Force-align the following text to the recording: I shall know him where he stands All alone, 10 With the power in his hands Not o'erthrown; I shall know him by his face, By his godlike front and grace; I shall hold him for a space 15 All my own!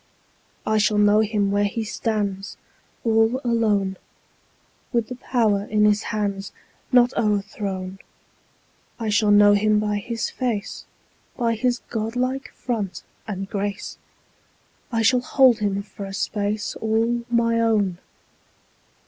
I 0.65 0.79
shall 0.79 0.97
know 0.97 1.19
him 1.19 1.51
where 1.51 1.65
he 1.65 1.83
stands 1.83 2.57
All 3.03 3.39
alone, 3.43 3.93
10 3.93 3.97
With 4.93 5.07
the 5.09 5.15
power 5.15 5.65
in 5.65 5.85
his 5.85 6.01
hands 6.09 6.51
Not 6.91 7.11
o'erthrown; 7.15 7.99
I 8.99 9.09
shall 9.09 9.29
know 9.29 9.53
him 9.53 9.77
by 9.79 9.97
his 9.99 10.31
face, 10.31 10.85
By 11.37 11.53
his 11.53 11.83
godlike 11.91 12.51
front 12.53 13.03
and 13.27 13.47
grace; 13.47 13.99
I 14.91 15.03
shall 15.03 15.21
hold 15.21 15.59
him 15.59 15.83
for 15.83 16.05
a 16.05 16.15
space 16.15 16.73
15 16.73 16.89
All 16.89 17.23
my 17.29 17.59
own! 17.59 17.99